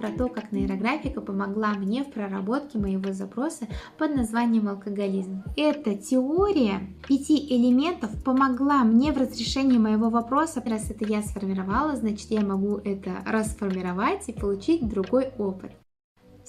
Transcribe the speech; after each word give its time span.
про 0.00 0.10
то, 0.10 0.28
как 0.28 0.50
нейрографика 0.50 1.20
помогла 1.20 1.74
мне 1.74 2.02
в 2.02 2.10
проработке 2.10 2.78
моего 2.78 3.12
запроса 3.12 3.66
под 3.98 4.16
названием 4.16 4.68
алкоголизм. 4.68 5.42
Эта 5.56 5.94
теория 5.94 6.80
пяти 7.06 7.36
элементов 7.54 8.10
помогла 8.24 8.82
мне 8.82 9.12
в 9.12 9.18
разрешении 9.18 9.78
моего 9.78 10.08
вопроса. 10.08 10.62
Раз 10.64 10.90
это 10.90 11.04
я 11.04 11.22
сформировала, 11.22 11.96
значит 11.96 12.30
я 12.30 12.40
могу 12.40 12.78
это 12.78 13.22
расформировать 13.26 14.28
и 14.28 14.32
получить 14.32 14.88
другой 14.88 15.32
опыт. 15.36 15.72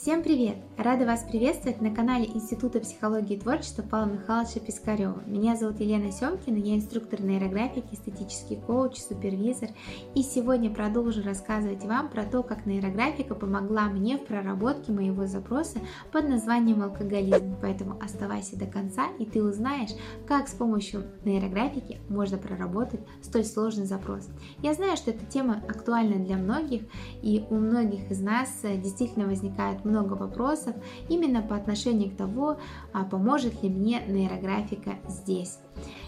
Всем 0.01 0.23
привет! 0.23 0.55
Рада 0.77 1.05
вас 1.05 1.23
приветствовать 1.29 1.79
на 1.79 1.93
канале 1.93 2.25
Института 2.25 2.79
психологии 2.79 3.35
и 3.35 3.39
творчества 3.39 3.83
Павла 3.83 4.13
Михайловича 4.13 4.59
Пискарева. 4.59 5.21
Меня 5.27 5.55
зовут 5.55 5.79
Елена 5.79 6.11
Семкина, 6.11 6.57
я 6.57 6.75
инструктор 6.75 7.21
нейрографики, 7.21 7.93
эстетический 7.93 8.55
коуч, 8.55 8.97
супервизор. 8.97 9.69
И 10.15 10.23
сегодня 10.23 10.73
продолжу 10.73 11.21
рассказывать 11.21 11.83
вам 11.85 12.09
про 12.09 12.23
то, 12.23 12.41
как 12.41 12.65
нейрографика 12.65 13.35
помогла 13.35 13.89
мне 13.89 14.17
в 14.17 14.25
проработке 14.25 14.91
моего 14.91 15.27
запроса 15.27 15.77
под 16.11 16.27
названием 16.27 16.81
алкоголизм. 16.81 17.55
Поэтому 17.61 17.99
оставайся 18.03 18.57
до 18.57 18.65
конца, 18.65 19.05
и 19.19 19.25
ты 19.25 19.43
узнаешь, 19.43 19.91
как 20.27 20.47
с 20.47 20.53
помощью 20.53 21.03
нейрографики 21.25 21.99
можно 22.09 22.39
проработать 22.39 23.01
столь 23.21 23.45
сложный 23.45 23.85
запрос. 23.85 24.27
Я 24.63 24.73
знаю, 24.73 24.97
что 24.97 25.11
эта 25.11 25.27
тема 25.27 25.61
актуальна 25.69 26.15
для 26.25 26.37
многих, 26.37 26.81
и 27.21 27.45
у 27.51 27.55
многих 27.57 28.09
из 28.09 28.19
нас 28.19 28.49
действительно 28.63 29.27
возникает 29.27 29.85
вопросов 29.99 30.75
именно 31.09 31.41
по 31.41 31.55
отношению 31.55 32.11
к 32.11 32.17
того, 32.17 32.57
а 32.93 33.03
поможет 33.03 33.61
ли 33.63 33.69
мне 33.69 34.01
нейрографика 34.07 34.95
здесь. 35.07 35.59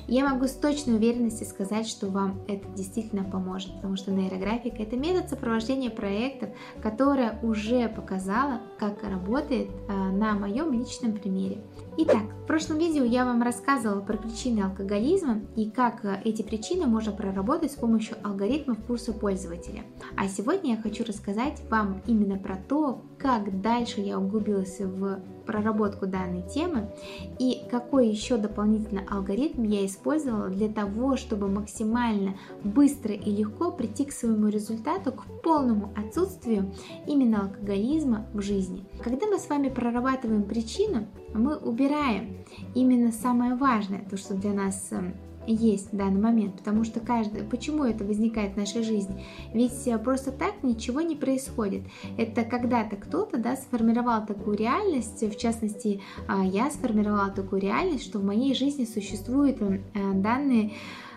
Я 0.08 0.28
могу 0.28 0.48
с 0.48 0.52
точной 0.52 0.96
уверенностью 0.96 1.48
сказать, 1.48 1.88
что 1.88 2.08
вам 2.08 2.42
это 2.48 2.68
действительно 2.70 3.24
поможет, 3.24 3.74
потому 3.76 3.96
что 3.96 4.12
нейрографика 4.12 4.84
это 4.84 4.98
метод 4.98 5.30
сопровождения 5.30 5.90
проектов, 5.90 6.50
которая 6.82 7.40
уже 7.42 7.88
показала, 7.88 8.60
как 8.80 9.02
работает 9.04 9.70
а, 9.88 10.12
на 10.12 10.34
моем 10.34 10.74
личном 10.74 11.14
примере. 11.14 11.62
Итак, 11.96 12.24
в 12.44 12.48
прошлом 12.48 12.80
видео 12.80 13.04
я 13.04 13.24
вам 13.24 13.42
рассказывала 13.42 14.02
про 14.02 14.18
причины 14.18 14.62
алкоголизма 14.62 15.42
и 15.56 15.70
как 15.70 16.04
а, 16.04 16.20
эти 16.26 16.42
причины 16.42 16.86
можно 16.86 17.14
проработать 17.14 17.72
с 17.72 17.76
помощью 17.76 18.18
алгоритмов 18.24 18.84
курса 18.86 19.14
пользователя. 19.14 19.84
А 20.18 20.28
сегодня 20.28 20.76
я 20.76 20.82
хочу 20.82 21.06
рассказать 21.06 21.62
вам 21.70 22.02
именно 22.08 22.38
про 22.38 22.58
то, 22.58 23.02
как 23.18 23.62
дальше 23.74 24.02
я 24.02 24.20
углубилась 24.20 24.80
в 24.80 25.20
проработку 25.48 26.06
данной 26.06 26.44
темы 26.48 26.92
и 27.40 27.64
какой 27.72 28.08
еще 28.08 28.38
дополнительный 28.38 29.04
алгоритм 29.10 29.64
я 29.64 29.84
использовала 29.86 30.50
для 30.50 30.70
того, 30.70 31.18
чтобы 31.18 31.48
максимально 31.48 32.36
быстро 32.64 33.16
и 33.16 33.32
легко 33.32 33.72
прийти 33.72 34.06
к 34.06 34.12
своему 34.12 34.48
результату, 34.50 35.12
к 35.12 35.24
полному 35.42 35.92
отсутствию 35.98 36.72
именно 37.08 37.46
алкоголизма 37.46 38.28
в 38.34 38.42
жизни. 38.42 38.86
Когда 39.04 39.26
мы 39.26 39.40
с 39.40 39.50
вами 39.50 39.70
прорабатываем 39.70 40.44
причину, 40.44 41.08
мы 41.34 41.58
убираем 41.58 42.46
именно 42.76 43.12
самое 43.12 43.56
важное, 43.56 44.06
то, 44.08 44.18
что 44.18 44.36
для 44.36 44.54
нас 44.54 44.90
эм, 44.92 45.16
есть 45.48 45.92
в 45.92 45.96
данный 45.96 46.22
момент, 46.22 46.56
потому 46.58 46.84
что 46.84 47.00
каждый, 47.00 47.44
почему 47.44 47.84
это 47.84 48.04
возникает 48.04 48.54
в 48.54 48.58
нашей 48.58 48.84
жизни? 48.84 49.24
Ведь 49.54 49.88
э, 49.88 49.98
просто 49.98 50.32
так 50.32 50.64
ничего 50.64 51.02
не 51.02 51.16
происходит. 51.16 51.84
Это 52.18 52.44
когда-то 52.44 52.96
кто-то 52.96 53.38
да, 53.38 53.56
сформировал 53.56 54.26
такую 54.26 54.58
реальность, 54.58 55.22
в 55.22 55.38
частности, 55.38 56.02
а, 56.28 56.44
я 56.44 56.70
сформировала 56.72 57.30
такую 57.30 57.62
реальность, 57.62 58.04
что 58.04 58.20
в 58.20 58.24
моей 58.24 58.56
жизни 58.56 58.86
существуют 58.86 59.62
э, 59.62 59.80
данные 60.14 60.74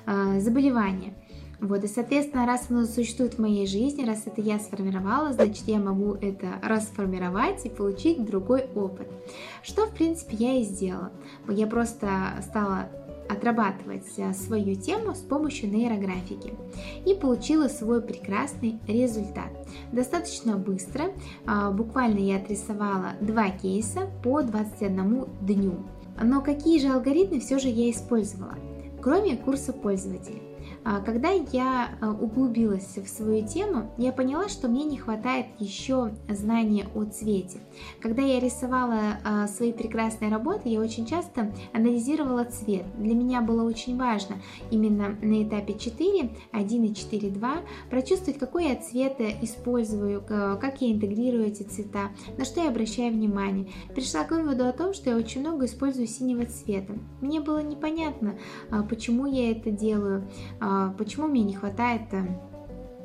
э, 0.06 0.40
заболевания. 0.40 1.14
Вот, 1.60 1.84
и, 1.84 1.88
соответственно, 1.88 2.44
раз 2.44 2.66
оно 2.68 2.84
существует 2.84 3.34
в 3.34 3.38
моей 3.38 3.66
жизни, 3.66 4.04
раз 4.04 4.24
это 4.26 4.42
я 4.42 4.58
сформировала, 4.58 5.32
значит, 5.32 5.66
я 5.66 5.78
могу 5.78 6.12
это 6.14 6.60
расформировать 6.62 7.64
и 7.64 7.70
получить 7.70 8.22
другой 8.24 8.66
опыт. 8.74 9.08
Что, 9.62 9.86
в 9.86 9.94
принципе, 9.94 10.36
я 10.36 10.60
и 10.60 10.64
сделала. 10.64 11.12
Я 11.48 11.66
просто 11.66 12.08
стала 12.42 12.90
отрабатывать 13.28 14.06
э, 14.16 14.32
свою 14.32 14.74
тему 14.74 15.14
с 15.14 15.18
помощью 15.18 15.70
нейрографики 15.70 16.54
и 17.04 17.14
получила 17.14 17.68
свой 17.68 18.02
прекрасный 18.02 18.78
результат. 18.86 19.50
Достаточно 19.92 20.56
быстро, 20.56 21.12
а, 21.46 21.70
буквально 21.70 22.18
я 22.18 22.36
отрисовала 22.36 23.12
два 23.20 23.50
кейса 23.50 24.08
по 24.22 24.42
21 24.42 25.26
дню. 25.42 25.74
Но 26.22 26.40
какие 26.40 26.80
же 26.80 26.88
алгоритмы 26.88 27.40
все 27.40 27.58
же 27.58 27.68
я 27.68 27.90
использовала, 27.90 28.54
кроме 29.00 29.36
курса 29.36 29.72
пользователя? 29.72 30.40
А, 30.88 31.00
когда 31.00 31.30
я 31.30 31.90
а, 32.00 32.12
углубилась 32.12 32.96
в 32.96 33.08
свою 33.08 33.44
тему, 33.44 33.90
я 33.98 34.12
поняла, 34.12 34.48
что 34.48 34.68
мне 34.68 34.84
не 34.84 34.96
хватает 34.96 35.46
еще 35.58 36.12
знания 36.28 36.86
о 36.94 37.04
цвете. 37.06 37.58
Когда 38.00 38.22
я 38.22 38.38
рисовала 38.38 39.18
а, 39.24 39.48
свои 39.48 39.72
прекрасные 39.72 40.30
работы, 40.30 40.68
я 40.68 40.80
очень 40.80 41.04
часто 41.04 41.52
анализировала 41.72 42.44
цвет. 42.44 42.84
Для 42.98 43.16
меня 43.16 43.40
было 43.40 43.64
очень 43.64 43.98
важно 43.98 44.36
именно 44.70 45.16
на 45.20 45.42
этапе 45.42 45.74
4, 45.76 46.30
1 46.52 46.84
и 46.84 46.94
4, 46.94 47.30
2 47.30 47.56
прочувствовать, 47.90 48.38
какой 48.38 48.68
я 48.68 48.76
цвет 48.76 49.20
использую, 49.42 50.22
как 50.22 50.80
я 50.82 50.92
интегрирую 50.92 51.46
эти 51.46 51.64
цвета, 51.64 52.10
на 52.38 52.44
что 52.44 52.62
я 52.62 52.68
обращаю 52.68 53.12
внимание. 53.12 53.68
Пришла 53.92 54.22
к 54.22 54.30
выводу 54.30 54.66
о 54.66 54.72
том, 54.72 54.94
что 54.94 55.10
я 55.10 55.16
очень 55.16 55.40
много 55.40 55.64
использую 55.64 56.06
синего 56.06 56.44
цвета. 56.46 56.92
Мне 57.20 57.40
было 57.40 57.60
непонятно, 57.60 58.38
почему 58.88 59.26
я 59.26 59.50
это 59.50 59.70
делаю, 59.70 60.28
а, 60.60 60.75
почему 60.98 61.26
мне 61.26 61.42
не 61.42 61.54
хватает 61.54 62.02
э, 62.12 62.26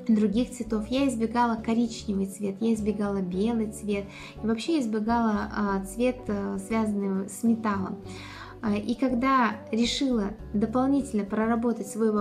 других 0.07 0.51
цветов. 0.51 0.87
Я 0.87 1.07
избегала 1.07 1.55
коричневый 1.55 2.25
цвет, 2.25 2.55
я 2.59 2.73
избегала 2.73 3.21
белый 3.21 3.71
цвет 3.71 4.05
и 4.41 4.45
вообще 4.45 4.79
избегала 4.79 5.49
а, 5.55 5.85
цвет, 5.85 6.17
э, 6.27 6.57
связанный 6.67 7.29
с 7.29 7.43
металлом. 7.43 7.97
А, 8.61 8.75
и 8.75 8.93
когда 8.95 9.55
решила 9.71 10.31
дополнительно 10.53 11.23
проработать 11.23 11.87
свой 11.87 12.11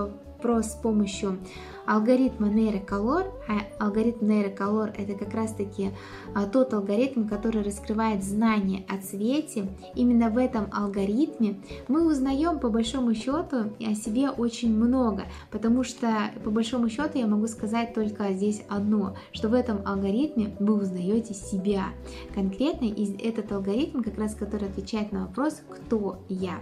вопрос 0.41 0.69
с 0.69 0.75
помощью 0.75 1.39
алгоритма 1.87 2.49
нейроколор, 2.49 3.27
а 3.47 3.84
алгоритм 3.84 4.27
нейроколор 4.27 4.91
это 4.97 5.15
как 5.15 5.34
раз 5.34 5.53
таки 5.53 5.91
а, 6.34 6.47
тот 6.47 6.73
алгоритм, 6.73 7.28
который 7.28 7.62
раскрывает 7.62 8.25
знания 8.25 8.87
о 8.89 8.97
цвете, 8.99 9.69
именно 9.95 10.31
в 10.31 10.39
этом 10.39 10.69
алгоритме 10.73 11.61
мы 11.89 12.06
узнаем 12.06 12.59
по 12.59 12.71
большому 12.71 13.15
счету 13.15 13.73
о 13.81 13.95
себе 13.95 14.31
очень 14.31 14.75
много, 14.75 15.25
потому 15.51 15.84
что 15.84 16.09
по 16.43 16.51
большому 16.51 16.89
счету 16.89 17.19
я 17.19 17.27
могу 17.27 17.47
сказать 17.47 17.93
только 17.93 18.33
здесь 18.33 18.62
одно, 18.69 19.17
что 19.33 19.51
в 19.51 19.55
этом 19.55 19.81
алгоритме 19.84 20.57
вы 20.59 20.81
узнаете 20.81 21.34
себя. 21.34 21.89
Конкретно 22.34 22.87
этот 23.21 23.53
алгоритм 23.53 24.03
как 24.03 24.17
раз 24.17 24.34
который 24.34 24.69
отвечает 24.69 25.12
на 25.12 25.27
вопрос 25.27 25.61
«Кто 25.69 26.22
я?». 26.28 26.61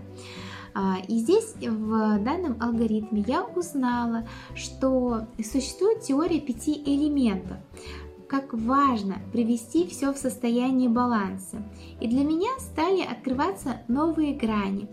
А, 0.80 0.98
и 1.08 1.18
здесь 1.18 1.56
в 1.60 2.20
данном 2.20 2.56
алгоритме 2.62 3.24
я 3.26 3.42
узнала, 3.42 4.28
что 4.54 5.26
существует 5.42 6.02
теория 6.02 6.40
пяти 6.40 6.80
элементов 6.86 7.56
как 8.28 8.52
важно 8.52 9.16
привести 9.32 9.88
все 9.88 10.12
в 10.12 10.18
состояние 10.18 10.90
баланса. 10.90 11.62
И 11.98 12.06
для 12.06 12.24
меня 12.24 12.50
стали 12.58 13.00
открываться 13.00 13.80
новые 13.88 14.34
грани. 14.34 14.86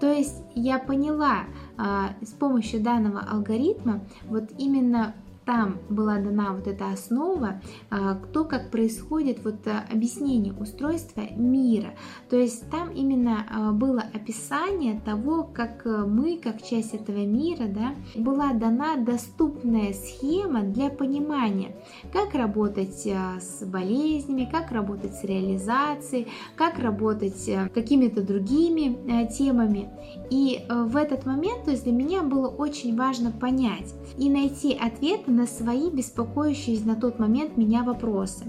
То 0.00 0.10
есть 0.10 0.42
я 0.54 0.78
поняла 0.78 1.44
а, 1.76 2.14
с 2.22 2.30
помощью 2.30 2.80
данного 2.80 3.20
алгоритма 3.20 4.00
вот 4.24 4.44
именно 4.56 5.14
там 5.48 5.78
была 5.88 6.18
дана 6.18 6.52
вот 6.52 6.66
эта 6.66 6.90
основа, 6.90 7.62
а, 7.88 8.16
то, 8.34 8.44
как 8.44 8.70
происходит 8.70 9.42
вот 9.44 9.66
а, 9.66 9.86
объяснение 9.90 10.52
устройства 10.52 11.22
мира. 11.34 11.94
То 12.28 12.36
есть 12.36 12.68
там 12.70 12.90
именно 12.90 13.46
а, 13.48 13.72
было 13.72 14.02
описание 14.12 15.00
того, 15.00 15.44
как 15.44 15.86
мы, 15.86 16.36
как 16.36 16.62
часть 16.62 16.92
этого 16.92 17.24
мира, 17.24 17.64
да, 17.66 17.94
была 18.14 18.52
дана 18.52 18.96
доступная 18.96 19.94
схема 19.94 20.64
для 20.64 20.90
понимания, 20.90 21.74
как 22.12 22.34
работать 22.34 23.06
с 23.06 23.64
болезнями, 23.64 24.46
как 24.52 24.70
работать 24.70 25.14
с 25.14 25.24
реализацией, 25.24 26.28
как 26.56 26.78
работать 26.78 27.50
какими-то 27.72 28.20
другими 28.22 29.26
темами. 29.28 29.88
И 30.28 30.60
в 30.68 30.94
этот 30.94 31.24
момент, 31.24 31.64
то 31.64 31.70
есть 31.70 31.84
для 31.84 31.92
меня 31.92 32.22
было 32.22 32.48
очень 32.48 32.94
важно 32.94 33.30
понять 33.30 33.94
и 34.18 34.28
найти 34.28 34.74
ответы 34.74 35.37
на 35.38 35.46
свои 35.46 35.88
беспокоящие 35.88 36.84
на 36.84 36.96
тот 36.96 37.20
момент 37.20 37.56
меня 37.56 37.84
вопросы. 37.84 38.44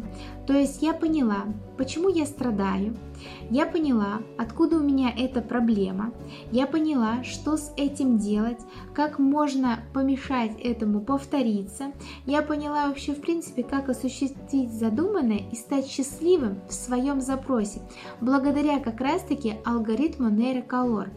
То 0.47 0.53
есть 0.53 0.81
я 0.81 0.93
поняла, 0.93 1.45
почему 1.77 2.09
я 2.09 2.25
страдаю, 2.25 2.95
Я 3.49 3.65
поняла, 3.65 4.21
откуда 4.37 4.77
у 4.77 4.83
меня 4.83 5.13
эта 5.15 5.41
проблема. 5.41 6.13
Я 6.51 6.67
поняла, 6.67 7.23
что 7.23 7.57
с 7.57 7.73
этим 7.77 8.17
делать, 8.17 8.59
как 8.93 9.19
можно 9.19 9.79
помешать 9.93 10.59
этому 10.61 11.01
повториться. 11.01 11.91
Я 12.25 12.41
поняла 12.41 12.87
вообще, 12.87 13.13
в 13.13 13.21
принципе, 13.21 13.63
как 13.63 13.89
осуществить 13.89 14.71
задуманное 14.71 15.41
и 15.51 15.55
стать 15.55 15.87
счастливым 15.87 16.59
в 16.67 16.73
своем 16.73 17.21
запросе, 17.21 17.81
благодаря 18.21 18.79
как 18.79 19.01
раз-таки 19.01 19.55
алгоритму 19.65 20.29
нейроколор. 20.29 21.09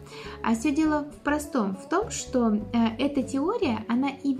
А 0.43 0.55
все 0.55 0.71
дело 0.71 1.05
в 1.05 1.23
простом, 1.23 1.75
в 1.75 1.87
том, 1.87 2.09
что 2.09 2.53
э, 2.53 2.59
эта 2.99 3.23
теория, 3.23 3.85
она 3.87 4.09
и 4.09 4.32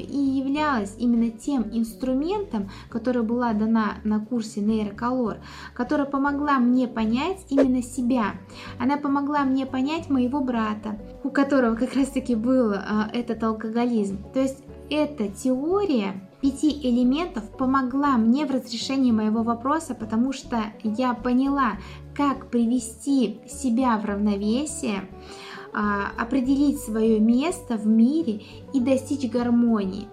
являлась 0.53 0.95
именно 0.97 1.31
тем 1.31 1.63
инструментом, 1.71 2.69
который 2.89 3.23
была 3.23 3.53
дана 3.53 3.95
на 4.03 4.19
курсе 4.19 4.61
нейроколор, 4.61 5.37
которая 5.73 6.05
помогла 6.05 6.59
мне 6.59 6.87
понять 6.87 7.45
именно 7.49 7.81
себя. 7.81 8.35
Она 8.79 8.97
помогла 8.97 9.43
мне 9.43 9.65
понять 9.65 10.09
моего 10.09 10.41
брата, 10.41 10.99
у 11.23 11.29
которого 11.29 11.75
как 11.75 11.95
раз-таки 11.95 12.35
был 12.35 12.73
э, 12.73 12.79
этот 13.13 13.43
алкоголизм. 13.43 14.19
То 14.33 14.41
есть 14.41 14.63
эта 14.89 15.27
теория 15.27 16.29
пяти 16.39 16.69
элементов 16.69 17.49
помогла 17.57 18.17
мне 18.17 18.45
в 18.45 18.51
разрешении 18.51 19.11
моего 19.11 19.41
вопроса, 19.41 19.95
потому 19.95 20.33
что 20.33 20.57
я 20.83 21.13
поняла, 21.13 21.77
как 22.15 22.51
привести 22.51 23.39
себя 23.47 23.97
в 23.97 24.05
равновесие, 24.05 25.09
а, 25.73 26.11
определить 26.21 26.79
свое 26.79 27.19
место 27.19 27.77
в 27.77 27.87
мире 27.87 28.43
и 28.73 28.79
достичь 28.79 29.31
гармонии. 29.31 30.07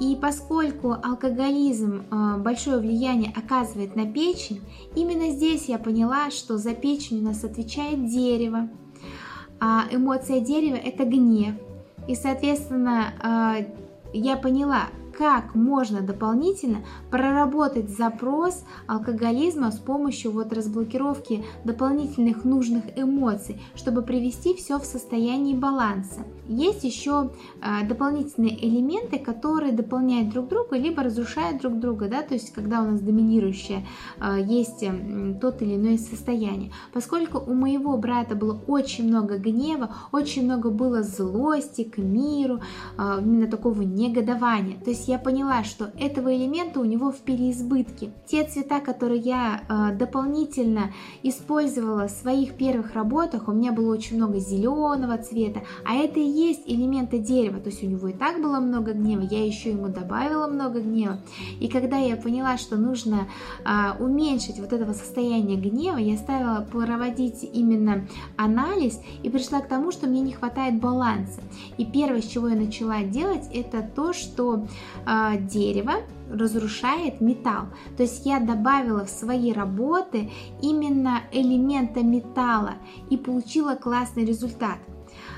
И 0.00 0.16
поскольку 0.16 0.92
алкоголизм 0.92 2.06
а, 2.10 2.38
большое 2.38 2.78
влияние 2.78 3.32
оказывает 3.36 3.96
на 3.96 4.10
печень, 4.10 4.62
именно 4.96 5.30
здесь 5.30 5.66
я 5.66 5.78
поняла, 5.78 6.30
что 6.30 6.56
за 6.56 6.74
печень 6.74 7.20
у 7.20 7.24
нас 7.24 7.44
отвечает 7.44 8.06
дерево, 8.06 8.70
а 9.60 9.84
эмоция 9.90 10.40
дерева 10.40 10.76
это 10.76 11.04
гнев. 11.04 11.54
И, 12.08 12.14
соответственно, 12.14 13.12
а, 13.22 13.56
я 14.14 14.36
поняла, 14.38 14.84
как 15.20 15.54
можно 15.54 16.00
дополнительно 16.00 16.78
проработать 17.10 17.90
запрос 17.90 18.64
алкоголизма 18.86 19.70
с 19.70 19.78
помощью 19.78 20.30
вот 20.30 20.50
разблокировки 20.50 21.44
дополнительных 21.62 22.46
нужных 22.46 22.84
эмоций, 22.96 23.60
чтобы 23.74 24.00
привести 24.00 24.54
все 24.54 24.78
в 24.78 24.86
состояние 24.86 25.54
баланса. 25.54 26.20
Есть 26.48 26.84
еще 26.84 27.32
э, 27.60 27.86
дополнительные 27.86 28.66
элементы, 28.66 29.18
которые 29.18 29.72
дополняют 29.72 30.30
друг 30.30 30.48
друга, 30.48 30.78
либо 30.78 31.02
разрушают 31.02 31.60
друг 31.60 31.78
друга, 31.78 32.08
да, 32.08 32.22
то 32.22 32.32
есть 32.32 32.54
когда 32.54 32.80
у 32.80 32.90
нас 32.90 33.02
доминирующее 33.02 33.86
э, 34.20 34.38
есть 34.42 34.82
тот 35.38 35.60
или 35.60 35.76
иное 35.76 35.98
состояние. 35.98 36.72
Поскольку 36.94 37.38
у 37.38 37.52
моего 37.52 37.94
брата 37.98 38.34
было 38.34 38.58
очень 38.66 39.06
много 39.06 39.36
гнева, 39.36 39.94
очень 40.12 40.44
много 40.44 40.70
было 40.70 41.02
злости 41.02 41.84
к 41.84 41.98
миру, 41.98 42.60
э, 42.96 43.18
именно 43.20 43.48
такого 43.48 43.82
негодования, 43.82 44.78
то 44.82 44.88
есть 44.88 45.09
я 45.10 45.18
поняла, 45.18 45.64
что 45.64 45.90
этого 45.98 46.34
элемента 46.34 46.78
у 46.78 46.84
него 46.84 47.10
в 47.10 47.18
переизбытке. 47.18 48.12
Те 48.26 48.44
цвета, 48.44 48.78
которые 48.78 49.20
я 49.20 49.60
э, 49.68 49.96
дополнительно 49.96 50.92
использовала 51.24 52.06
в 52.06 52.12
своих 52.12 52.54
первых 52.54 52.94
работах, 52.94 53.48
у 53.48 53.52
меня 53.52 53.72
было 53.72 53.92
очень 53.92 54.16
много 54.16 54.38
зеленого 54.38 55.18
цвета, 55.18 55.62
а 55.84 55.96
это 55.96 56.20
и 56.20 56.28
есть 56.28 56.62
элементы 56.66 57.18
дерева, 57.18 57.58
то 57.58 57.70
есть 57.70 57.82
у 57.82 57.86
него 57.86 58.06
и 58.06 58.12
так 58.12 58.40
было 58.40 58.60
много 58.60 58.92
гнева, 58.92 59.22
я 59.22 59.44
еще 59.44 59.70
ему 59.70 59.88
добавила 59.88 60.46
много 60.46 60.80
гнева. 60.80 61.18
И 61.58 61.66
когда 61.66 61.96
я 61.96 62.16
поняла, 62.16 62.56
что 62.56 62.76
нужно 62.76 63.26
э, 63.64 64.02
уменьшить 64.02 64.60
вот 64.60 64.72
этого 64.72 64.92
состояния 64.92 65.56
гнева, 65.56 65.98
я 65.98 66.16
стала 66.18 66.64
проводить 66.70 67.42
именно 67.52 68.06
анализ 68.36 69.00
и 69.24 69.28
пришла 69.28 69.60
к 69.60 69.66
тому, 69.66 69.90
что 69.90 70.06
мне 70.06 70.20
не 70.20 70.32
хватает 70.32 70.80
баланса. 70.80 71.40
И 71.78 71.84
первое, 71.84 72.22
с 72.22 72.26
чего 72.26 72.46
я 72.46 72.54
начала 72.54 73.02
делать, 73.02 73.48
это 73.52 73.82
то, 73.82 74.12
что 74.12 74.68
э, 75.06 75.38
дерево 75.38 75.94
разрушает 76.30 77.20
металл. 77.20 77.66
То 77.96 78.04
есть 78.04 78.24
я 78.24 78.40
добавила 78.40 79.04
в 79.04 79.10
свои 79.10 79.52
работы 79.52 80.30
именно 80.62 81.22
элемента 81.32 82.02
металла 82.02 82.74
и 83.10 83.16
получила 83.16 83.74
классный 83.74 84.24
результат 84.24 84.78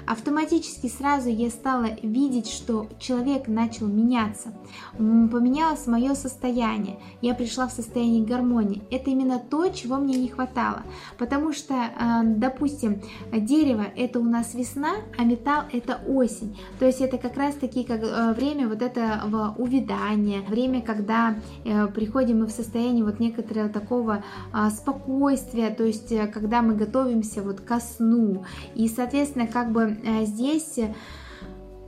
автоматически 0.06 0.88
сразу 0.88 1.28
я 1.28 1.50
стала 1.50 1.88
видеть, 2.02 2.48
что 2.48 2.88
человек 2.98 3.48
начал 3.48 3.86
меняться. 3.86 4.52
Поменялось 4.96 5.86
мое 5.86 6.14
состояние. 6.14 6.98
Я 7.20 7.34
пришла 7.34 7.68
в 7.68 7.72
состояние 7.72 8.24
гармонии. 8.24 8.82
Это 8.90 9.10
именно 9.10 9.38
то, 9.38 9.68
чего 9.68 9.96
мне 9.96 10.18
не 10.18 10.28
хватало. 10.28 10.82
Потому 11.18 11.52
что, 11.52 11.74
э, 11.74 12.22
допустим, 12.24 13.00
дерево 13.32 13.86
это 13.96 14.18
у 14.20 14.24
нас 14.24 14.54
весна, 14.54 14.94
а 15.16 15.24
металл 15.24 15.64
это 15.72 16.00
осень. 16.06 16.58
То 16.78 16.86
есть 16.86 17.00
это 17.00 17.18
как 17.18 17.36
раз 17.36 17.54
таки 17.54 17.84
как 17.84 18.02
э, 18.02 18.32
время 18.32 18.68
вот 18.68 18.82
этого 18.82 19.54
увядания, 19.58 20.40
время, 20.42 20.82
когда 20.82 21.36
э, 21.64 21.86
приходим 21.88 22.40
мы 22.40 22.46
в 22.46 22.50
состояние 22.50 23.04
вот 23.04 23.20
некоторого 23.20 23.68
такого 23.68 24.24
спокойствия, 24.70 25.70
то 25.70 25.84
есть 25.84 26.12
когда 26.32 26.62
мы 26.62 26.74
готовимся 26.74 27.42
вот 27.42 27.60
ко 27.60 27.80
сну. 27.80 28.44
И, 28.74 28.88
соответственно, 28.88 29.46
как 29.46 29.61
бы 29.70 29.92
Э, 30.04 30.24
здесь 30.24 30.78
э, 30.78 30.92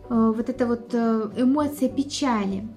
вот 0.08 0.48
эта 0.48 0.66
вот 0.66 0.90
э, 0.92 1.30
эмоция 1.36 1.88
печали. 1.88 2.68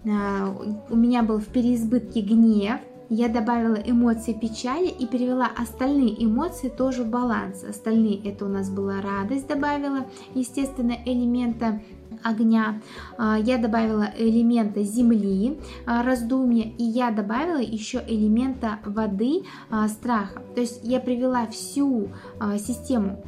У 0.90 0.96
меня 0.96 1.24
был 1.24 1.40
в 1.40 1.48
переизбытке 1.48 2.22
гнев, 2.22 2.80
я 3.10 3.30
добавила 3.30 3.76
эмоции 3.76 4.34
печали 4.34 4.88
и 4.88 5.06
перевела 5.06 5.48
остальные 5.58 6.26
эмоции 6.26 6.68
тоже 6.68 7.04
в 7.04 7.10
баланс. 7.10 7.64
Остальные 7.64 8.30
это 8.30 8.46
у 8.46 8.50
нас 8.50 8.70
была 8.70 9.02
радость, 9.02 9.48
добавила, 9.48 10.08
естественно, 10.36 10.94
элемента 11.06 11.82
огня, 12.24 12.82
я 13.18 13.58
добавила 13.60 14.10
элемента 14.18 14.84
земли, 14.84 15.58
раздумья, 15.86 16.74
и 16.78 16.84
я 16.84 17.12
добавила 17.12 17.62
еще 17.62 18.04
элемента 18.06 18.80
воды, 18.86 19.44
страха. 19.88 20.42
То 20.54 20.60
есть 20.60 20.82
я 20.84 21.00
привела 21.00 21.48
всю 21.48 22.10
систему 22.58 23.24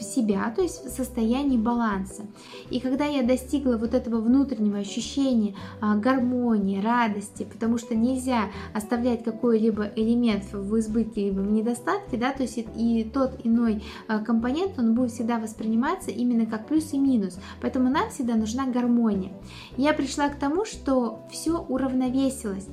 себя, 0.00 0.52
то 0.54 0.62
есть 0.62 0.84
в 0.84 0.88
состоянии 0.88 1.56
баланса. 1.56 2.26
И 2.70 2.80
когда 2.80 3.04
я 3.04 3.22
достигла 3.22 3.76
вот 3.76 3.94
этого 3.94 4.20
внутреннего 4.20 4.78
ощущения 4.78 5.54
а, 5.80 5.96
гармонии, 5.96 6.82
радости, 6.82 7.44
потому 7.44 7.78
что 7.78 7.94
нельзя 7.94 8.50
оставлять 8.74 9.24
какой-либо 9.24 9.90
элемент 9.96 10.44
в 10.52 10.78
избытке 10.78 11.26
либо 11.26 11.40
в 11.40 11.50
недостатке, 11.50 12.16
да, 12.16 12.32
то 12.32 12.42
есть 12.42 12.58
и 12.76 13.10
тот 13.12 13.40
иной 13.44 13.82
а, 14.08 14.18
компонент, 14.18 14.78
он 14.78 14.94
будет 14.94 15.12
всегда 15.12 15.38
восприниматься 15.38 16.10
именно 16.10 16.46
как 16.46 16.66
плюс 16.66 16.92
и 16.92 16.98
минус. 16.98 17.38
Поэтому 17.60 17.90
нам 17.90 18.10
всегда 18.10 18.34
нужна 18.34 18.66
гармония. 18.66 19.32
Я 19.76 19.92
пришла 19.92 20.28
к 20.28 20.38
тому, 20.38 20.64
что 20.64 21.20
все 21.30 21.58
уравновесилось. 21.58 22.68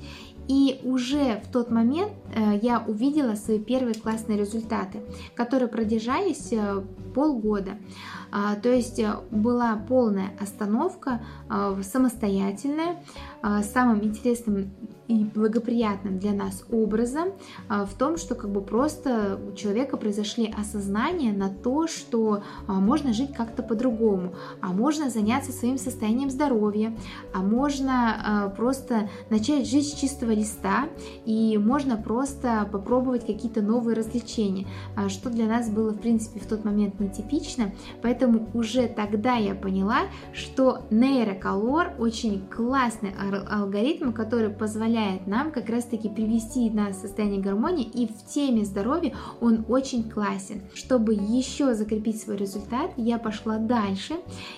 И 0.48 0.82
уже 0.84 1.42
в 1.42 1.52
тот 1.52 1.72
момент 1.72 2.12
э, 2.36 2.60
я 2.62 2.84
увидела 2.86 3.36
свои 3.36 3.60
первые 3.60 3.96
классные 3.96 4.38
результаты, 4.38 5.00
которые 5.36 5.70
продержались 5.70 6.52
э, 6.52 6.82
полгода. 7.16 7.78
А, 8.32 8.56
то 8.56 8.70
есть 8.70 9.00
э, 9.00 9.16
была 9.32 9.76
полная 9.76 10.32
остановка, 10.40 11.22
самостоятельная, 11.84 12.98
самым 13.62 14.04
интересным 14.04 14.72
и 15.08 15.26
благоприятным 15.26 16.18
для 16.18 16.32
нас 16.32 16.64
образом 16.72 17.30
а, 17.68 17.86
в 17.86 17.94
том, 17.94 18.18
что 18.18 18.36
как 18.36 18.50
бы 18.52 18.62
просто 18.62 19.40
у 19.50 19.54
человека 19.54 19.98
произошли 19.98 20.54
осознания 20.58 21.34
на 21.34 21.50
то, 21.50 21.88
что 21.88 22.44
а, 22.68 22.74
можно 22.74 23.14
жить 23.14 23.34
как-то 23.34 23.64
по-другому, 23.64 24.34
а 24.62 24.68
можно 24.68 25.10
заняться 25.10 25.52
своим 25.52 25.78
состоянием 25.78 26.30
здоровья, 26.30 26.96
а 27.34 27.40
можно 27.40 28.46
а, 28.46 28.50
просто 28.50 29.10
начать 29.30 29.68
жить 29.68 29.90
с 29.90 29.94
чистого 29.94 30.32
листа 30.32 30.88
и 31.26 31.58
можно 31.58 31.98
просто 31.98 32.68
попробовать 32.72 33.26
какие-то 33.26 33.62
новые 33.62 33.98
развлечения, 33.98 34.68
что 35.10 35.30
для 35.30 35.46
нас 35.46 35.70
было 35.70 35.92
в 35.92 36.00
принципе 36.00 36.40
в 36.40 36.48
тот 36.48 36.64
момент 36.64 37.00
нетипично, 37.00 37.72
поэтому 38.02 38.50
уже 38.54 38.88
тогда 38.88 39.36
я 39.36 39.54
поняла, 39.54 40.02
что 40.34 40.82
нейроколор 40.90 41.94
очень 42.00 42.46
классный 42.48 43.14
алгоритм, 43.50 44.12
который 44.12 44.50
позволяет 44.50 44.93
позволяет 44.94 45.26
нам 45.28 45.52
как 45.52 45.70
раз-таки 45.70 46.08
привести 46.08 46.70
нас 46.70 46.98
в 46.98 47.02
состояние 47.02 47.42
гармонии, 47.42 47.86
и 47.86 48.08
в 48.08 48.26
теме 48.28 48.64
здоровья 48.64 49.16
он 49.42 49.66
очень 49.68 50.10
классен. 50.10 50.62
Чтобы 50.76 51.14
еще 51.14 51.74
закрепить 51.74 52.22
свой 52.22 52.38
результат, 52.38 52.92
я 52.96 53.18
пошла 53.18 53.58
дальше 53.58 54.16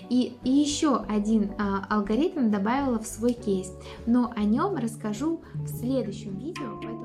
и 0.10 0.34
еще 0.44 0.98
один 0.98 1.52
а, 1.58 1.86
алгоритм 1.90 2.52
добавила 2.52 3.00
в 3.00 3.08
свой 3.08 3.34
кейс, 3.34 3.72
но 4.06 4.34
о 4.36 4.44
нем 4.44 4.76
расскажу 4.76 5.40
в 5.54 5.68
следующем 5.68 6.38
видео, 6.38 6.80
поэтому 6.82 7.05